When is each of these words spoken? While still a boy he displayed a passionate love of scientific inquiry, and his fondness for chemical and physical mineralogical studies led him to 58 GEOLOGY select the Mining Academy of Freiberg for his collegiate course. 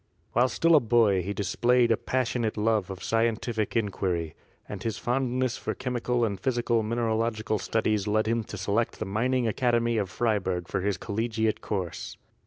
While 0.33 0.49
still 0.49 0.73
a 0.75 0.79
boy 0.79 1.21
he 1.21 1.31
displayed 1.31 1.91
a 1.91 1.95
passionate 1.95 2.57
love 2.57 2.89
of 2.89 3.03
scientific 3.03 3.75
inquiry, 3.75 4.33
and 4.67 4.81
his 4.81 4.97
fondness 4.97 5.57
for 5.57 5.75
chemical 5.75 6.25
and 6.25 6.39
physical 6.39 6.81
mineralogical 6.81 7.59
studies 7.59 8.07
led 8.07 8.27
him 8.27 8.43
to 8.45 8.57
58 8.57 8.57
GEOLOGY 8.57 8.63
select 8.63 8.97
the 8.97 9.05
Mining 9.05 9.47
Academy 9.47 9.97
of 9.99 10.09
Freiberg 10.09 10.67
for 10.67 10.81
his 10.81 10.97
collegiate 10.97 11.61
course. 11.61 12.17